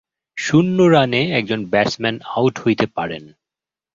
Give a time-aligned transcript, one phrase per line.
[0.37, 3.23] শূন্য রানে একজন ব্যাটসম্যান আউট হতে পারেন।